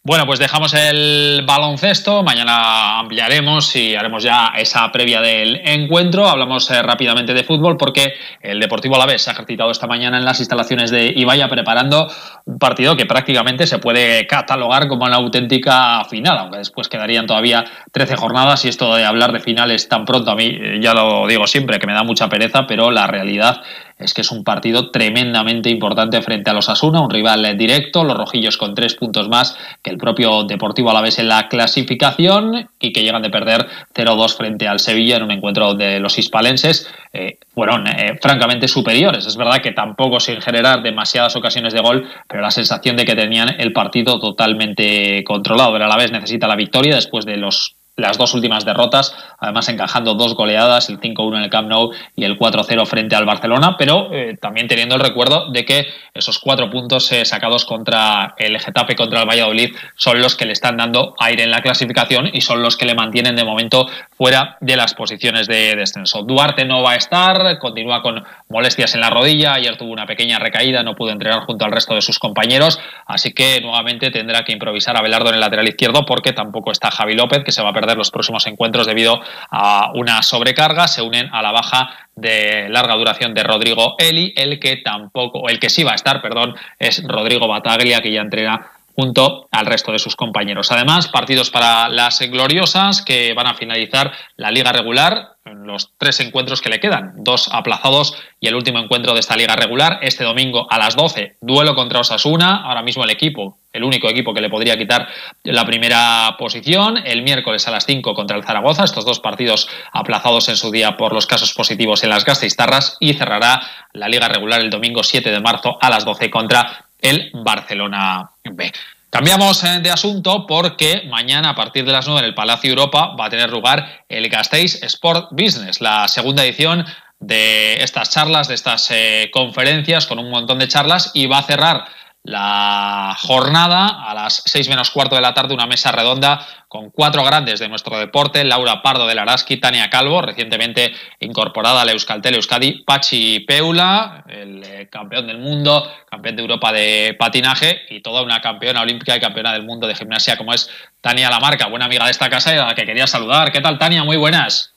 Bueno, 0.02 0.26
pues 0.26 0.40
dejamos 0.40 0.74
el 0.74 1.44
baloncesto, 1.46 2.24
mañana 2.24 3.00
ampliaremos 3.00 3.76
y 3.76 3.96
haremos 3.96 4.24
ya 4.24 4.54
esa 4.58 4.90
previa 4.94 5.20
del 5.20 5.60
encuentro. 5.66 6.26
Hablamos 6.26 6.72
eh, 6.72 6.82
rápidamente 6.82 7.34
de 7.34 7.44
fútbol 7.44 7.76
porque 7.76 8.14
el 8.42 8.62
Deportivo 8.62 8.96
Alavés 8.96 9.24
se 9.24 9.30
ha 9.30 9.34
ejercitado 9.34 9.72
esta 9.72 9.88
mañana 9.88 10.18
en 10.18 10.24
las 10.24 10.40
instalaciones 10.40 10.90
de 10.90 11.12
Ibaya 11.14 11.50
preparando 11.50 12.10
un 12.46 12.58
partido 12.58 12.96
que 12.96 13.06
prácticamente 13.06 13.68
se 13.68 13.80
puede 13.80 14.26
catalogar 14.26 14.88
como 14.88 15.04
una 15.04 15.18
auténtica 15.18 16.06
final, 16.06 16.38
aunque 16.38 16.60
después 16.60 16.88
quedarían 16.88 17.28
todavía 17.28 17.66
13 17.92 18.16
jornadas 18.16 18.64
y 18.64 18.70
esto 18.70 18.96
de 18.96 19.04
hablar 19.04 19.34
de 19.34 19.42
finales 19.42 19.90
tan 19.90 20.06
pronto 20.06 20.32
a 20.32 20.36
mí, 20.36 20.80
ya 20.80 20.94
lo 20.94 21.28
digo 21.28 21.46
siempre, 21.46 21.78
que 21.78 21.88
me 21.88 21.94
da 21.94 22.04
mucha 22.04 22.30
pereza, 22.30 22.66
pero 22.66 22.90
la 22.90 23.06
realidad 23.06 23.62
es 24.00 24.14
que 24.14 24.22
es 24.22 24.32
un 24.32 24.46
partido 24.46 24.92
tremendamente 24.92 25.70
importante 25.70 26.22
frente 26.22 26.50
a 26.50 26.54
los 26.54 26.70
Asuna, 26.70 27.02
un 27.02 27.10
rival 27.10 27.58
directo, 27.58 28.06
los 28.06 28.18
rojillos 28.18 28.58
con 28.58 28.74
tres 28.74 28.96
puntos 28.96 29.28
más 29.28 29.58
que 29.84 29.90
el 29.90 29.98
propio 29.98 30.46
Deportivo 30.46 30.90
Alavés 30.90 31.20
en 31.20 31.28
la 31.28 31.50
clasificación 31.50 32.70
y 32.80 32.94
que 32.94 33.04
llegan 33.04 33.22
de 33.22 33.30
perder 33.30 33.68
0-2 33.94 34.38
frente 34.38 34.68
al 34.68 34.80
Sevilla 34.80 35.18
en 35.18 35.24
un 35.24 35.32
encuentro 35.32 35.74
de 35.74 36.00
los 36.00 36.18
hispalenses. 36.18 36.90
Eh, 37.12 37.40
fueron 37.54 37.88
eh, 37.88 38.18
francamente 38.22 38.70
superiores. 38.70 39.26
Es 39.26 39.36
verdad 39.36 39.62
que 39.62 39.72
tampoco 39.72 40.20
sin 40.20 40.40
generar 40.42 40.82
demasiadas 40.82 41.36
ocasiones 41.36 41.74
de 41.74 41.82
gol, 41.82 42.08
pero 42.28 42.42
la 42.42 42.52
sensación 42.52 42.96
de 42.96 43.04
que 43.04 43.16
tenían 43.16 43.50
el 43.60 43.74
partido 43.74 44.20
totalmente 44.20 45.24
controlado. 45.26 45.76
El 45.76 45.84
Alavés 45.84 46.12
necesita 46.12 46.48
la 46.48 46.56
victoria 46.56 46.96
después 46.96 47.26
de 47.26 47.36
los 47.36 47.76
las 48.00 48.18
dos 48.18 48.34
últimas 48.34 48.66
derrotas, 48.66 49.16
además 49.40 49.68
encajando 49.70 50.16
dos 50.16 50.36
goleadas, 50.36 50.90
el 50.90 51.00
5-1 51.00 51.38
en 51.38 51.44
el 51.44 51.50
Camp 51.50 51.70
Nou 51.70 51.92
y 52.16 52.24
el 52.24 52.38
4-0 52.38 52.86
frente 52.86 53.16
al 53.16 53.26
Barcelona, 53.26 53.76
pero 53.78 54.10
eh, 54.12 54.38
también 54.42 54.68
teniendo 54.68 54.96
el 54.96 55.02
recuerdo 55.02 55.52
de 55.52 55.66
que 55.66 55.88
esos 56.14 56.40
cuatro 56.40 56.70
puntos 56.70 57.12
eh, 57.12 57.26
sacados 57.26 57.66
contra 57.66 58.36
el 58.38 58.60
Getafe, 58.60 58.96
contra 58.96 59.22
el 59.22 59.28
Valladolid, 59.28 59.76
son 59.96 60.22
los 60.22 60.36
que 60.36 60.46
le 60.46 60.54
están 60.54 60.78
dando 60.78 61.16
aire 61.20 61.44
en 61.44 61.52
la 61.52 61.62
clasificación 61.62 62.30
y 62.32 62.42
son 62.42 62.62
los 62.62 62.78
que 62.78 62.86
le 62.86 62.96
mantienen 62.96 63.36
de 63.36 63.44
momento 63.44 63.88
fuera 64.12 64.58
de 64.62 64.76
las 64.76 64.94
posiciones 64.94 65.48
de 65.48 65.76
descenso. 65.76 66.24
Duarte 66.24 66.66
no 66.66 66.82
va 66.82 66.92
a 66.92 66.96
estar, 66.96 67.58
continúa 67.60 68.02
con 68.02 68.24
molestias 68.50 68.96
en 68.96 69.02
la 69.02 69.10
rodilla, 69.10 69.54
ayer 69.54 69.78
tuvo 69.78 69.92
una 69.92 70.06
pequeña 70.06 70.40
recaída, 70.40 70.84
no 70.84 70.96
pudo 70.96 71.12
entrenar 71.12 71.42
junto 71.42 71.66
al 71.66 71.72
resto 71.72 71.96
de 71.96 72.02
sus 72.02 72.20
compañeros, 72.20 72.80
así 73.06 73.34
que 73.34 73.62
nuevamente 73.62 74.12
tendrá 74.12 74.44
que 74.44 74.52
improvisar 74.52 74.98
a 74.98 75.02
Belardo 75.02 75.30
en 75.30 75.36
el 75.36 75.42
lateral 75.42 75.68
izquierdo 75.68 76.06
porque 76.06 76.34
tampoco 76.34 76.72
está 76.72 76.92
Javi 76.92 77.16
López, 77.16 77.44
que 77.44 77.52
se 77.52 77.62
va 77.62 77.70
a 77.70 77.74
perder 77.74 77.89
los 77.98 78.12
próximos 78.12 78.46
encuentros 78.48 78.88
debido 78.88 79.22
a 79.50 79.92
una 79.96 80.22
sobrecarga. 80.24 80.88
Se 80.88 81.02
unen 81.02 81.30
a 81.34 81.42
la 81.42 81.52
baja 81.52 81.90
de 82.16 82.68
larga 82.70 82.96
duración 82.96 83.34
de 83.34 83.44
Rodrigo 83.44 83.96
Eli, 83.98 84.34
el 84.36 84.60
que 84.60 84.78
tampoco, 84.78 85.50
el 85.50 85.60
que 85.60 85.70
sí 85.70 85.84
va 85.84 85.94
a 85.94 85.96
estar, 85.96 86.22
perdón, 86.22 86.56
es 86.78 87.04
Rodrigo 87.08 87.48
Bataglia, 87.48 88.02
que 88.02 88.12
ya 88.12 88.22
entrena 88.22 88.79
junto 89.00 89.48
al 89.52 89.66
resto 89.66 89.94
de 89.94 90.00
sus 90.00 90.18
compañeros. 90.18 90.74
Además, 90.74 91.08
partidos 91.08 91.50
para 91.50 91.88
las 91.88 92.20
gloriosas 92.20 93.02
que 93.02 93.34
van 93.34 93.48
a 93.48 93.56
finalizar 93.56 94.12
la 94.36 94.52
liga 94.52 94.74
regular 94.74 95.38
los 95.46 95.94
tres 95.98 96.20
encuentros 96.20 96.62
que 96.62 96.70
le 96.70 96.82
quedan, 96.82 97.14
dos 97.16 97.50
aplazados 97.52 98.16
y 98.40 98.48
el 98.48 98.56
último 98.56 98.80
encuentro 98.80 99.14
de 99.14 99.22
esta 99.22 99.38
liga 99.38 99.56
regular 99.56 100.00
este 100.02 100.24
domingo 100.24 100.68
a 100.70 100.78
las 100.78 100.96
12, 100.96 101.38
duelo 101.42 101.76
contra 101.76 102.02
Osasuna, 102.02 102.64
ahora 102.66 102.84
mismo 102.84 103.04
el 103.04 103.10
equipo, 103.10 103.58
el 103.72 103.84
único 103.84 104.10
equipo 104.10 104.34
que 104.34 104.42
le 104.42 104.50
podría 104.50 104.78
quitar 104.78 105.08
la 105.44 105.66
primera 105.66 106.36
posición, 106.38 106.98
el 106.98 107.24
miércoles 107.24 107.68
a 107.68 107.72
las 107.72 107.86
5 107.86 108.14
contra 108.14 108.38
el 108.38 108.44
Zaragoza, 108.44 108.84
estos 108.84 109.06
dos 109.06 109.20
partidos 109.20 109.70
aplazados 109.92 110.50
en 110.50 110.58
su 110.58 110.72
día 110.72 110.98
por 110.98 111.14
los 111.14 111.26
casos 111.26 111.54
positivos 111.54 112.04
en 112.04 112.10
las 112.10 112.26
Gasteiztarras 112.26 112.98
y 113.00 113.14
cerrará 113.14 113.62
la 113.94 114.10
liga 114.10 114.28
regular 114.28 114.60
el 114.62 114.70
domingo 114.70 115.04
7 115.04 115.32
de 115.32 115.40
marzo 115.40 115.78
a 115.82 115.90
las 115.90 116.06
12 116.06 116.30
contra 116.30 116.89
el 117.02 117.32
Barcelona 117.34 118.32
B. 118.44 118.72
Cambiamos 119.10 119.64
eh, 119.64 119.80
de 119.82 119.90
asunto 119.90 120.46
porque 120.46 121.04
mañana 121.10 121.50
a 121.50 121.56
partir 121.56 121.84
de 121.84 121.92
las 121.92 122.06
9 122.06 122.20
en 122.20 122.26
el 122.26 122.36
Palacio 122.36 122.70
Europa 122.70 123.16
va 123.20 123.26
a 123.26 123.30
tener 123.30 123.50
lugar 123.50 124.04
el 124.08 124.30
Gasteiz 124.30 124.84
Sport 124.84 125.30
Business, 125.32 125.82
la 125.82 126.08
segunda 126.08 126.44
edición 126.46 126.86
de 127.20 127.82
estas 127.82 128.12
charlas, 128.12 128.48
de 128.48 128.56
estas 128.56 128.90
eh, 128.92 129.30
conferencias 129.34 130.06
con 130.06 130.20
un 130.20 130.30
montón 130.30 130.60
de 130.60 130.68
charlas 130.68 131.12
y 131.14 131.26
va 131.26 131.40
a 131.40 131.44
cerrar 131.44 131.86
la 132.24 133.16
jornada 133.18 134.04
a 134.08 134.14
las 134.14 134.44
seis 134.46 134.68
menos 134.68 134.92
cuarto 134.92 135.16
de 135.16 135.22
la 135.22 135.34
tarde, 135.34 135.54
una 135.54 135.66
mesa 135.66 135.92
redonda 135.92 136.46
con 136.68 136.92
cuatro 136.92 137.24
grandes 137.24 137.60
de 137.60 137.70
nuestro 137.70 137.98
deporte, 137.98 138.44
Laura 138.44 138.82
Pardo 138.82 139.08
del 139.08 139.20
Araski, 139.20 139.58
Tania 139.58 139.90
Calvo, 139.90 140.22
recientemente 140.22 140.94
incorporada 141.20 141.82
al 141.82 141.90
Euskaltel 141.90 142.36
Euskadi, 142.36 142.84
Pachi 142.84 143.40
Peula, 143.42 144.26
el 144.28 144.64
eh, 144.64 144.90
campeón 144.92 145.28
del 145.28 145.40
mundo, 145.40 145.90
campeón 146.10 146.36
de 146.36 146.42
Europa 146.42 146.72
de 146.74 147.16
patinaje 147.18 147.82
y 147.90 148.02
toda 148.02 148.22
una 148.22 148.42
campeona 148.42 148.82
olímpica 148.82 149.16
y 149.16 149.22
campeona 149.22 149.54
del 149.54 149.64
mundo 149.64 149.88
de 149.88 149.96
gimnasia 149.96 150.38
como 150.38 150.54
es 150.54 150.70
Tania 151.02 151.30
Lamarca, 151.30 151.68
buena 151.68 151.86
amiga 151.86 152.06
de 152.06 152.12
esta 152.12 152.30
casa 152.30 152.54
y 152.54 152.58
a 152.58 152.66
la 152.66 152.76
que 152.76 152.86
quería 152.86 153.08
saludar. 153.08 153.52
¿Qué 153.52 153.62
tal, 153.62 153.80
Tania? 153.80 154.04
Muy 154.04 154.18
buenas. 154.18 154.74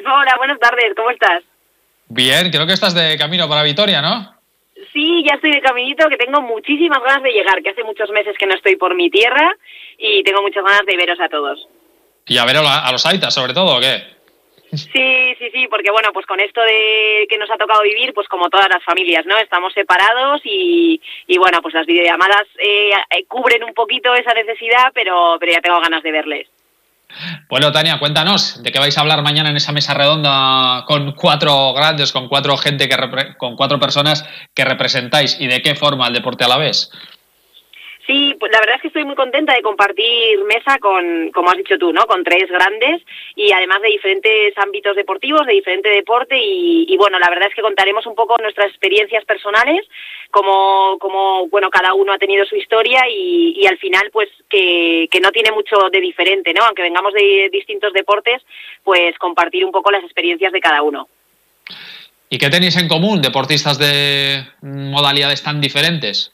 Hola, 0.00 0.34
buenas 0.38 0.58
tardes, 0.58 0.92
¿cómo 0.96 1.10
estás? 1.10 1.44
Bien, 2.08 2.50
creo 2.50 2.66
que 2.66 2.72
estás 2.74 2.94
de 2.94 3.16
camino 3.16 3.48
para 3.48 3.62
Vitoria, 3.62 4.02
¿no? 4.02 4.33
Sí, 4.92 5.24
ya 5.26 5.34
estoy 5.34 5.52
de 5.52 5.60
caminito, 5.60 6.08
que 6.08 6.16
tengo 6.16 6.40
muchísimas 6.40 7.02
ganas 7.02 7.22
de 7.22 7.32
llegar, 7.32 7.62
que 7.62 7.70
hace 7.70 7.84
muchos 7.84 8.10
meses 8.10 8.36
que 8.38 8.46
no 8.46 8.54
estoy 8.54 8.76
por 8.76 8.94
mi 8.94 9.10
tierra 9.10 9.56
y 9.98 10.22
tengo 10.22 10.42
muchas 10.42 10.64
ganas 10.64 10.86
de 10.86 10.96
veros 10.96 11.20
a 11.20 11.28
todos. 11.28 11.68
¿Y 12.26 12.38
a 12.38 12.44
ver 12.44 12.56
a 12.56 12.92
los 12.92 13.06
Aitas 13.06 13.34
sobre 13.34 13.52
todo 13.52 13.76
o 13.76 13.80
qué? 13.80 14.14
Sí, 14.76 15.34
sí, 15.38 15.50
sí, 15.52 15.68
porque 15.68 15.90
bueno, 15.92 16.10
pues 16.12 16.26
con 16.26 16.40
esto 16.40 16.60
de 16.60 17.26
que 17.28 17.38
nos 17.38 17.50
ha 17.50 17.56
tocado 17.56 17.82
vivir, 17.82 18.12
pues 18.12 18.26
como 18.28 18.48
todas 18.48 18.68
las 18.68 18.82
familias, 18.82 19.24
¿no? 19.24 19.38
Estamos 19.38 19.72
separados 19.72 20.40
y, 20.44 21.00
y 21.26 21.38
bueno, 21.38 21.60
pues 21.62 21.74
las 21.74 21.86
videollamadas 21.86 22.44
eh, 22.58 22.90
cubren 23.28 23.62
un 23.62 23.74
poquito 23.74 24.14
esa 24.14 24.34
necesidad, 24.34 24.90
pero, 24.92 25.36
pero 25.38 25.52
ya 25.52 25.60
tengo 25.60 25.80
ganas 25.80 26.02
de 26.02 26.12
verles. 26.12 26.48
Bueno, 27.48 27.70
Tania, 27.70 27.98
cuéntanos 27.98 28.62
de 28.62 28.72
qué 28.72 28.78
vais 28.78 28.96
a 28.98 29.00
hablar 29.00 29.22
mañana 29.22 29.50
en 29.50 29.56
esa 29.56 29.72
mesa 29.72 29.94
redonda 29.94 30.84
con 30.86 31.12
cuatro 31.12 31.72
grandes, 31.72 32.12
con 32.12 32.28
cuatro 32.28 32.56
gente 32.56 32.88
que 32.88 32.96
con 33.38 33.56
cuatro 33.56 33.78
personas 33.78 34.24
que 34.52 34.64
representáis 34.64 35.36
y 35.40 35.46
de 35.46 35.62
qué 35.62 35.74
forma 35.74 36.08
el 36.08 36.14
deporte 36.14 36.44
a 36.44 36.48
la 36.48 36.58
vez. 36.58 36.90
Sí, 38.06 38.36
pues 38.38 38.52
la 38.52 38.60
verdad 38.60 38.76
es 38.76 38.82
que 38.82 38.88
estoy 38.88 39.04
muy 39.04 39.14
contenta 39.14 39.54
de 39.54 39.62
compartir 39.62 40.38
mesa 40.44 40.78
con, 40.78 41.30
como 41.30 41.50
has 41.50 41.56
dicho 41.56 41.78
tú, 41.78 41.90
¿no? 41.90 42.04
Con 42.04 42.22
tres 42.22 42.50
grandes 42.50 43.00
y 43.34 43.50
además 43.50 43.80
de 43.80 43.88
diferentes 43.88 44.52
ámbitos 44.58 44.94
deportivos, 44.94 45.46
de 45.46 45.54
diferente 45.54 45.88
deporte 45.88 46.36
y, 46.38 46.94
bueno, 46.98 47.18
la 47.18 47.30
verdad 47.30 47.48
es 47.48 47.54
que 47.54 47.62
contaremos 47.62 48.04
un 48.04 48.14
poco 48.14 48.36
nuestras 48.42 48.68
experiencias 48.68 49.24
personales, 49.24 49.86
como, 50.30 50.98
como 50.98 51.48
bueno, 51.48 51.70
cada 51.70 51.94
uno 51.94 52.12
ha 52.12 52.18
tenido 52.18 52.44
su 52.44 52.56
historia 52.56 53.08
y, 53.08 53.54
y 53.58 53.66
al 53.66 53.78
final, 53.78 54.10
pues 54.12 54.28
que, 54.50 55.08
que 55.10 55.20
no 55.20 55.30
tiene 55.30 55.52
mucho 55.52 55.88
de 55.90 56.00
diferente, 56.00 56.52
¿no? 56.52 56.62
Aunque 56.62 56.82
vengamos 56.82 57.14
de 57.14 57.48
distintos 57.50 57.94
deportes, 57.94 58.42
pues 58.82 59.16
compartir 59.18 59.64
un 59.64 59.72
poco 59.72 59.90
las 59.90 60.04
experiencias 60.04 60.52
de 60.52 60.60
cada 60.60 60.82
uno. 60.82 61.08
¿Y 62.28 62.36
qué 62.36 62.50
tenéis 62.50 62.76
en 62.76 62.88
común, 62.88 63.22
deportistas 63.22 63.78
de 63.78 64.44
modalidades 64.60 65.42
tan 65.42 65.60
diferentes? 65.60 66.33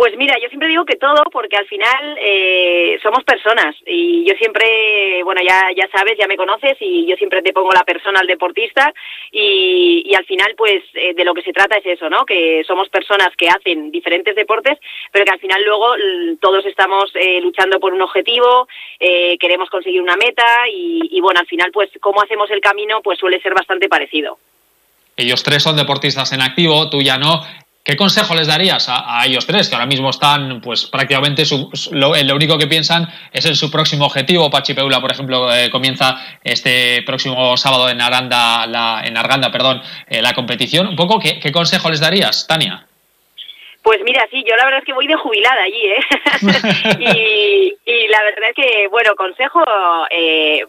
Pues 0.00 0.16
mira, 0.16 0.34
yo 0.42 0.48
siempre 0.48 0.68
digo 0.68 0.86
que 0.86 0.96
todo, 0.96 1.24
porque 1.30 1.58
al 1.58 1.66
final 1.66 2.16
eh, 2.18 2.98
somos 3.02 3.22
personas 3.22 3.76
y 3.86 4.24
yo 4.26 4.32
siempre, 4.36 5.22
bueno, 5.24 5.42
ya, 5.46 5.64
ya 5.76 5.90
sabes, 5.94 6.16
ya 6.18 6.26
me 6.26 6.38
conoces 6.38 6.78
y 6.80 7.04
yo 7.04 7.16
siempre 7.16 7.42
te 7.42 7.52
pongo 7.52 7.70
la 7.74 7.84
persona 7.84 8.20
al 8.20 8.26
deportista 8.26 8.94
y, 9.30 10.10
al 10.16 10.24
final, 10.24 10.54
pues 10.56 10.82
eh, 10.94 11.12
de 11.12 11.22
lo 11.22 11.34
que 11.34 11.42
se 11.42 11.52
trata 11.52 11.76
es 11.76 11.84
eso, 11.84 12.08
¿no? 12.08 12.24
Que 12.24 12.64
somos 12.66 12.88
personas 12.88 13.28
que 13.36 13.50
hacen 13.50 13.90
diferentes 13.90 14.34
deportes, 14.34 14.78
pero 15.12 15.26
que 15.26 15.32
al 15.32 15.38
final 15.38 15.62
luego 15.66 15.92
todos 16.40 16.64
estamos 16.64 17.12
eh, 17.14 17.38
luchando 17.42 17.78
por 17.78 17.92
un 17.92 18.00
objetivo, 18.00 18.68
queremos 18.98 19.68
conseguir 19.68 20.00
una 20.00 20.16
meta 20.16 20.66
y, 20.72 21.10
y 21.10 21.20
bueno, 21.20 21.40
al 21.40 21.46
final, 21.46 21.72
pues 21.72 21.90
cómo 22.00 22.22
hacemos 22.22 22.50
el 22.50 22.62
camino, 22.62 23.02
pues 23.02 23.18
suele 23.18 23.38
ser 23.42 23.52
bastante 23.52 23.86
parecido. 23.86 24.38
Ellos 25.14 25.42
tres 25.42 25.62
son 25.62 25.76
deportistas 25.76 26.32
en 26.32 26.40
activo, 26.40 26.88
tú 26.88 27.02
ya 27.02 27.18
no. 27.18 27.42
¿Qué 27.90 27.96
consejo 27.96 28.36
les 28.36 28.46
darías 28.46 28.86
a, 28.88 29.26
ellos 29.26 29.44
tres, 29.46 29.68
que 29.68 29.74
ahora 29.74 29.84
mismo 29.84 30.10
están, 30.10 30.60
pues 30.60 30.86
prácticamente 30.86 31.42
lo, 31.90 32.36
único 32.36 32.56
que 32.56 32.68
piensan 32.68 33.08
es 33.32 33.44
en 33.46 33.56
su 33.56 33.68
próximo 33.68 34.04
objetivo? 34.04 34.48
Pachi 34.48 34.74
Peula, 34.74 35.00
por 35.00 35.10
ejemplo, 35.10 35.52
eh, 35.52 35.70
comienza 35.70 36.16
este 36.44 37.02
próximo 37.02 37.56
sábado 37.56 37.88
en 37.88 38.00
Aranda, 38.00 38.64
la, 38.68 39.02
en 39.04 39.16
Arganda, 39.16 39.50
perdón, 39.50 39.82
eh, 40.06 40.22
la 40.22 40.34
competición. 40.34 40.86
Un 40.86 40.94
poco, 40.94 41.18
¿qué, 41.18 41.40
¿qué 41.40 41.50
consejo 41.50 41.90
les 41.90 41.98
darías, 41.98 42.46
Tania? 42.46 42.86
Pues 43.82 44.02
mira, 44.04 44.28
sí, 44.30 44.44
yo 44.46 44.54
la 44.56 44.66
verdad 44.66 44.80
es 44.80 44.84
que 44.84 44.92
voy 44.92 45.06
de 45.06 45.16
jubilada 45.16 45.62
allí, 45.62 45.82
¿eh? 45.86 46.00
y, 47.86 48.08
la 48.08 48.22
verdad 48.22 48.50
es 48.50 48.54
que, 48.54 48.88
bueno, 48.88 49.14
consejo, 49.14 49.62
eh, 50.10 50.64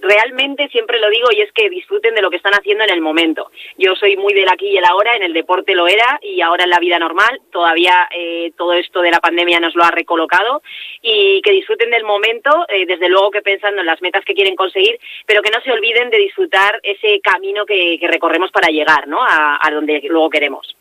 realmente 0.00 0.68
siempre 0.68 1.00
lo 1.00 1.08
digo 1.08 1.28
y 1.32 1.40
es 1.40 1.52
que 1.52 1.70
disfruten 1.70 2.14
de 2.14 2.20
lo 2.20 2.30
que 2.30 2.36
están 2.36 2.52
haciendo 2.52 2.84
en 2.84 2.90
el 2.90 3.00
momento. 3.00 3.50
Yo 3.78 3.94
soy 3.96 4.16
muy 4.16 4.34
del 4.34 4.48
aquí 4.48 4.68
y 4.68 4.76
el 4.76 4.84
ahora, 4.84 5.16
en 5.16 5.22
el 5.22 5.32
deporte 5.32 5.74
lo 5.74 5.86
era 5.86 6.18
y 6.20 6.42
ahora 6.42 6.64
en 6.64 6.70
la 6.70 6.80
vida 6.80 6.98
normal, 6.98 7.40
todavía 7.50 8.08
eh, 8.10 8.52
todo 8.58 8.74
esto 8.74 9.00
de 9.00 9.12
la 9.12 9.20
pandemia 9.20 9.60
nos 9.60 9.74
lo 9.74 9.84
ha 9.84 9.90
recolocado 9.90 10.62
y 11.00 11.40
que 11.42 11.52
disfruten 11.52 11.90
del 11.90 12.04
momento, 12.04 12.66
eh, 12.68 12.84
desde 12.86 13.08
luego 13.08 13.30
que 13.30 13.42
pensando 13.42 13.80
en 13.80 13.86
las 13.86 14.02
metas 14.02 14.24
que 14.24 14.34
quieren 14.34 14.56
conseguir, 14.56 14.98
pero 15.26 15.40
que 15.40 15.50
no 15.50 15.60
se 15.62 15.72
olviden 15.72 16.10
de 16.10 16.18
disfrutar 16.18 16.78
ese 16.82 17.20
camino 17.20 17.64
que, 17.64 17.98
recorremos 18.04 18.50
para 18.50 18.68
llegar, 18.68 19.08
¿no? 19.08 19.20
a 19.22 19.70
donde 19.72 20.02
luego 20.08 20.28
queremos 20.28 20.76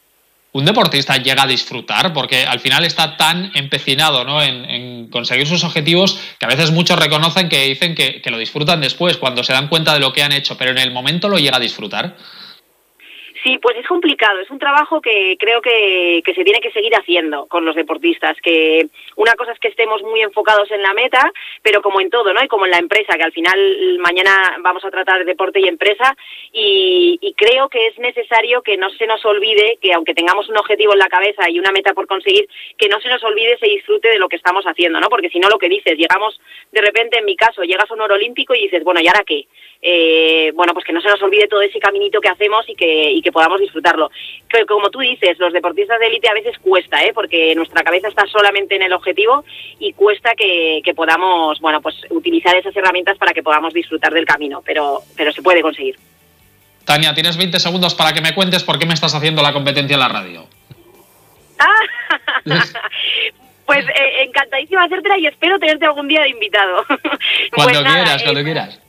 un 0.53 0.65
deportista 0.65 1.17
llega 1.17 1.43
a 1.43 1.48
disfrutar 1.48 2.13
porque 2.13 2.45
al 2.45 2.60
final 2.60 2.86
está 2.86 3.17
tan 3.17 3.51
empecinado 3.55 4.24
¿no? 4.24 4.41
en, 4.41 5.07
conseguir 5.10 5.48
sus 5.48 5.63
objetivos 5.63 6.19
que 6.39 6.45
a 6.45 6.50
veces 6.50 6.72
muchos 6.72 6.98
reconocen 6.98 7.50
que 7.50 7.65
dicen 7.65 7.95
que, 7.95 8.22
que, 8.22 8.31
lo 8.31 8.38
disfrutan 8.38 8.79
después, 8.79 9.17
cuando 9.17 9.43
se 9.43 9.53
dan 9.53 9.67
cuenta 9.67 9.93
de 9.93 10.00
lo 10.00 10.13
que 10.13 10.24
han 10.24 10.31
hecho, 10.31 10.57
pero 10.57 10.72
en 10.72 10.77
el 10.77 10.91
momento 10.91 11.27
lo 11.27 11.38
llega 11.38 11.57
a 11.57 11.60
disfrutar. 11.60 12.15
Sí, 13.43 13.57
pues 13.62 13.75
es 13.77 13.85
complicado. 13.85 14.39
Es 14.39 14.50
un 14.50 14.57
trabajo 14.57 15.01
que 15.01 15.35
creo 15.38 15.62
que, 15.62 16.21
que, 16.23 16.33
se 16.33 16.45
tiene 16.45 16.62
que 16.62 16.71
seguir 16.71 16.95
haciendo 16.95 17.45
con 17.47 17.65
los 17.65 17.75
deportistas. 17.75 18.38
Que 18.41 18.88
una 19.17 19.33
cosa 19.33 19.51
es 19.51 19.59
que 19.59 19.67
estemos 19.67 20.01
muy 20.01 20.21
enfocados 20.21 20.71
en 20.71 20.81
la 20.81 20.93
meta, 20.93 21.29
pero 21.62 21.81
como 21.81 22.00
en 22.00 22.09
todo, 22.09 22.33
¿no? 22.33 22.41
Y 22.41 22.47
como 22.47 22.65
en 22.65 22.71
la 22.71 22.77
empresa, 22.77 23.17
que 23.17 23.23
al 23.23 23.33
final 23.33 23.97
mañana 24.00 24.55
vamos 24.62 24.85
a 24.85 24.91
tratar 24.91 25.19
de 25.19 25.25
deporte 25.25 25.59
y 25.59 25.67
empresa. 25.67 26.15
Y, 26.53 27.19
y 27.21 27.33
creo 27.33 27.67
que 27.67 27.88
es 27.88 28.00
necesario 28.00 28.62
que 28.62 28.77
no 28.77 28.89
se 28.91 29.05
nos 29.07 29.23
olvide 29.25 29.77
que 29.81 29.91
aunque 29.91 30.13
tengamos 30.13 30.47
un 30.47 30.57
objetivo 30.57 30.93
en 30.93 31.00
la 31.00 31.09
cabeza 31.09 31.50
y 31.50 31.59
una 31.59 31.73
meta 31.73 31.93
por 31.93 32.07
conseguir, 32.07 32.47
que 32.77 32.88
no 32.88 33.01
se 33.01 33.09
nos 33.09 33.21
olvide 33.25 33.57
se 33.57 33.67
disfrute 33.67 34.07
de 34.07 34.19
lo 34.19 34.29
que 34.29 34.38
estamos 34.38 34.63
haciendo, 34.65 35.01
¿no? 35.01 35.09
Porque 35.09 35.29
si 35.29 35.39
no, 35.39 35.50
lo 35.50 35.59
que 35.59 35.67
dices, 35.67 35.97
llegamos 35.97 36.39
de 36.71 36.81
repente, 36.81 37.19
en 37.19 37.25
mi 37.25 37.35
caso, 37.35 37.63
llegas 37.63 37.91
a 37.91 37.93
un 37.93 38.01
oro 38.01 38.15
olímpico 38.15 38.55
y 38.55 38.62
dices, 38.62 38.85
bueno, 38.85 39.01
¿y 39.01 39.07
ahora 39.07 39.23
qué? 39.25 39.47
Eh, 39.85 40.53
bueno, 40.55 40.73
pues 40.73 40.85
que 40.85 40.93
no 40.93 41.01
se 41.01 41.09
nos 41.09 41.21
olvide 41.21 41.49
todo 41.49 41.61
ese 41.61 41.77
caminito 41.77 42.21
que 42.21 42.29
hacemos 42.29 42.63
y 42.69 42.73
que, 42.73 43.11
y 43.11 43.21
que 43.21 43.33
podamos 43.33 43.59
disfrutarlo. 43.59 44.09
Que, 44.47 44.65
como 44.65 44.89
tú 44.89 44.99
dices, 44.99 45.37
los 45.39 45.51
deportistas 45.51 45.99
de 45.99 46.07
élite 46.07 46.29
a 46.29 46.33
veces 46.33 46.57
cuesta, 46.59 47.03
¿eh? 47.03 47.11
porque 47.13 47.53
nuestra 47.53 47.83
cabeza 47.83 48.07
está 48.07 48.25
solamente 48.27 48.77
en 48.77 48.83
el 48.83 48.93
objetivo 48.93 49.43
y 49.79 49.91
cuesta 49.91 50.35
que, 50.35 50.79
que 50.85 50.93
podamos, 50.93 51.59
bueno, 51.59 51.81
pues 51.81 51.97
utilizar 52.11 52.55
esas 52.55 52.73
herramientas 52.73 53.17
para 53.17 53.33
que 53.33 53.43
podamos 53.43 53.73
disfrutar 53.73 54.13
del 54.13 54.25
camino, 54.25 54.63
pero, 54.65 55.01
pero 55.17 55.33
se 55.33 55.41
puede 55.41 55.61
conseguir. 55.61 55.97
Tania, 56.85 57.13
tienes 57.13 57.35
20 57.35 57.59
segundos 57.59 57.93
para 57.93 58.13
que 58.13 58.21
me 58.21 58.33
cuentes 58.33 58.63
por 58.63 58.79
qué 58.79 58.85
me 58.85 58.93
estás 58.93 59.13
haciendo 59.13 59.41
la 59.41 59.51
competencia 59.51 59.95
en 59.95 59.99
la 59.99 60.07
radio. 60.07 60.47
Ah, 61.59 62.45
pues 63.65 63.85
eh, 63.85 64.23
encantadísima 64.23 64.85
hacértela 64.85 65.17
y 65.17 65.27
espero 65.27 65.59
tenerte 65.59 65.85
algún 65.85 66.07
día 66.07 66.21
de 66.21 66.29
invitado. 66.29 66.85
Cuando 67.51 67.81
pues 67.81 67.93
quieras, 67.93 68.23
cuando 68.23 68.39
eh, 68.39 68.43
quieras 68.45 68.82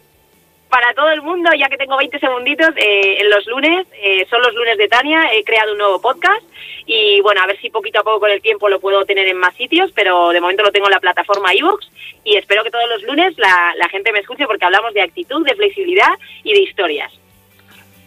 para 0.75 0.93
todo 0.93 1.09
el 1.13 1.23
mundo, 1.23 1.51
ya 1.57 1.69
que 1.69 1.77
tengo 1.77 1.97
20 1.97 2.19
segunditos, 2.19 2.71
eh, 2.77 3.21
en 3.21 3.31
los 3.31 3.47
lunes, 3.47 3.87
eh, 4.03 4.27
son 4.29 4.43
los 4.43 4.53
lunes 4.55 4.77
de 4.77 4.89
Tania, 4.89 5.33
he 5.33 5.45
creado 5.45 5.71
un 5.71 5.79
nuevo 5.79 6.01
podcast 6.01 6.43
y 6.85 7.21
bueno, 7.21 7.41
a 7.41 7.47
ver 7.47 7.61
si 7.61 7.71
poquito 7.71 8.01
a 8.01 8.03
poco 8.03 8.19
con 8.19 8.31
el 8.33 8.43
tiempo 8.43 8.69
lo 8.69 8.81
puedo 8.81 9.05
tener 9.05 9.29
en 9.29 9.37
más 9.37 9.55
sitios, 9.55 9.93
pero 9.95 10.31
de 10.31 10.41
momento 10.41 10.65
lo 10.65 10.73
tengo 10.73 10.87
en 10.87 10.91
la 10.91 10.99
plataforma 10.99 11.55
iVoox 11.55 11.87
y 12.25 12.35
espero 12.35 12.65
que 12.65 12.73
todos 12.73 12.89
los 12.89 13.05
lunes 13.05 13.39
la, 13.39 13.73
la 13.77 13.89
gente 13.89 14.11
me 14.11 14.19
escuche 14.19 14.47
porque 14.47 14.65
hablamos 14.65 14.93
de 14.95 15.03
actitud, 15.03 15.47
de 15.47 15.55
flexibilidad 15.55 16.11
y 16.43 16.53
de 16.55 16.63
historias. 16.63 17.13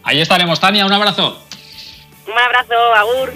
Ahí 0.04 0.20
estaremos, 0.20 0.60
Tania, 0.60 0.86
un 0.86 0.92
abrazo. 0.92 1.42
Un 2.28 2.38
abrazo, 2.38 2.74
Agur. 2.96 3.32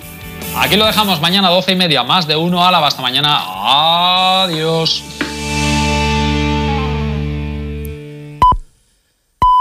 Aquí 0.57 0.75
lo 0.75 0.85
dejamos 0.85 1.21
mañana 1.21 1.47
12 1.47 1.71
y 1.71 1.75
media, 1.77 2.03
más 2.03 2.27
de 2.27 2.35
uno 2.35 2.67
a 2.67 2.69
la 2.69 2.85
hasta 2.85 3.01
mañana. 3.01 3.39
Adiós. 4.43 5.01